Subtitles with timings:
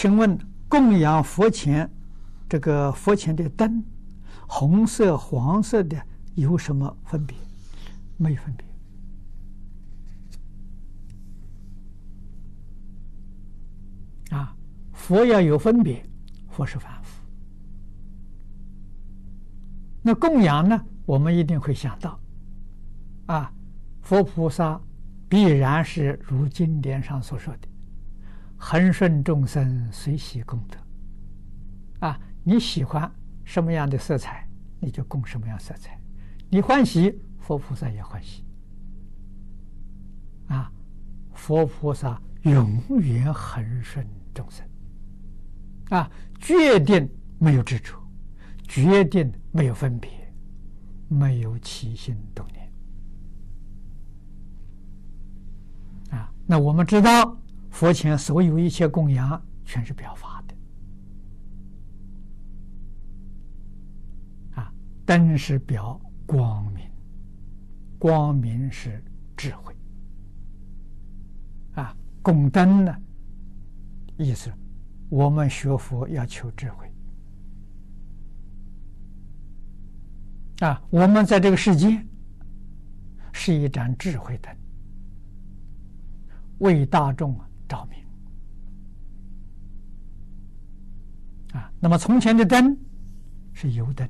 [0.00, 1.90] 请问供养佛前
[2.48, 3.82] 这个佛前的灯，
[4.46, 6.00] 红色、黄色的
[6.36, 7.36] 有什么分别？
[8.16, 8.54] 没分
[14.28, 14.38] 别。
[14.38, 14.54] 啊，
[14.92, 16.00] 佛要有分别，
[16.48, 17.20] 佛是凡夫。
[20.00, 20.80] 那供养呢？
[21.06, 22.20] 我们一定会想到，
[23.26, 23.52] 啊，
[24.00, 24.80] 佛菩萨
[25.28, 27.67] 必然是如经典上所说的，
[28.58, 32.06] 恒顺众生，随喜功德。
[32.06, 33.10] 啊，你喜欢
[33.44, 34.46] 什么样的色彩，
[34.80, 35.92] 你就供什么样色彩；
[36.50, 38.44] 你欢喜，佛菩萨也欢喜。
[40.48, 40.70] 啊，
[41.32, 44.66] 佛菩萨永远恒顺众生。
[45.90, 47.96] 啊，决定没有执着，
[48.64, 50.10] 决定没有分别。
[51.10, 52.70] 没有起心动念
[56.10, 56.30] 啊！
[56.46, 57.34] 那我们知道，
[57.78, 60.54] 佛前所有一切供养全是表法的
[64.60, 64.74] 啊。
[65.06, 66.90] 灯是表光明，
[67.96, 69.00] 光明是
[69.36, 69.72] 智慧
[71.74, 71.96] 啊。
[72.20, 73.00] 供灯呢，
[74.16, 74.52] 意思
[75.08, 76.92] 我们学佛要求智慧。
[80.66, 82.04] 啊，我们在这个世界
[83.32, 84.52] 是一盏智慧灯，
[86.58, 87.98] 为大众啊照明。
[91.52, 92.76] 啊，那么从前的灯
[93.52, 94.08] 是油灯，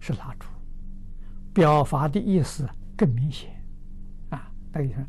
[0.00, 0.46] 是蜡烛，
[1.52, 3.50] 表法的意思更明显。
[4.30, 5.06] 啊，那个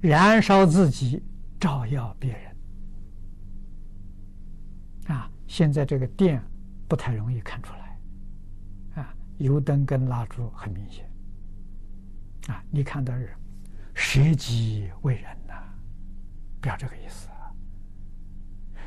[0.00, 1.22] 燃烧自己，
[1.58, 2.56] 照耀别人。
[5.16, 6.42] 啊，现在这个电
[6.88, 7.98] 不太容易看出来
[9.02, 9.14] 啊。
[9.38, 11.10] 油灯跟蜡烛很明显，
[12.48, 13.36] 啊，你看到是
[13.94, 15.36] 舍己为人，
[16.62, 17.52] 不要这个意思啊。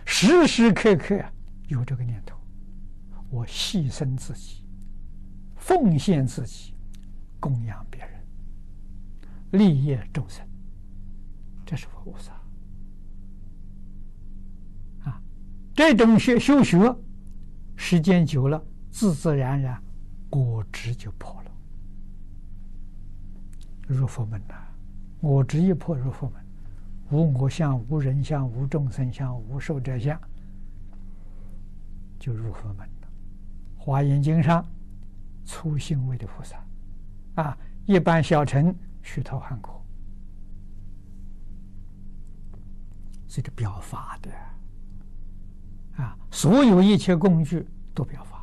[0.05, 1.23] 时时刻刻
[1.67, 2.35] 有这个念头，
[3.29, 4.65] 我牺牲自己，
[5.57, 6.73] 奉献自己，
[7.39, 8.25] 供养别人，
[9.52, 10.47] 利益众生，
[11.65, 12.31] 这是佛菩萨
[15.09, 15.21] 啊。
[15.73, 16.97] 这种学修学，
[17.75, 19.80] 时间久了，自自然然。
[20.27, 21.52] 果执就破了，
[23.87, 24.55] 入佛门了。
[25.21, 26.45] 我执一破入佛门，
[27.10, 30.20] 无我相、无人相、无众生相、无寿者相，
[32.20, 33.08] 就入佛门了。
[33.77, 34.66] 华严经上，
[35.45, 36.58] 初心位的菩萨，
[37.36, 39.80] 啊，一般小乘须陀洹果，
[43.27, 44.32] 是个表法的，
[46.04, 48.36] 啊，所有一切工具都表法。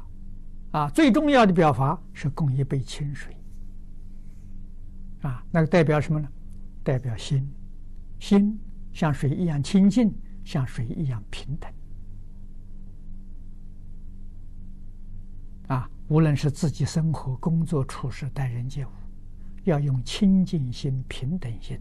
[0.71, 3.37] 啊，最重要的表法是供一杯清水。
[5.21, 6.29] 啊，那个代表什么呢？
[6.83, 7.47] 代表心，
[8.23, 8.57] 心
[8.93, 11.69] 像水一样清净，像水一样平等。
[15.67, 18.91] 啊，无论是自己生活、工作、处事、待人接物，
[19.65, 21.77] 要用清净心、平等心，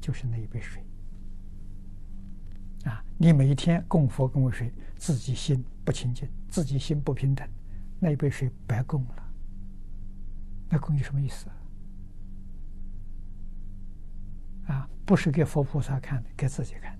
[0.00, 0.80] 就是那一杯水。
[2.84, 7.44] 啊，你每一天供佛供水，自己心不清净，自己心不平等。
[7.98, 9.28] 那一杯水白供了，
[10.68, 11.56] 那供有什么意思啊？
[14.70, 16.92] 啊，不是给佛菩萨看的，给自己看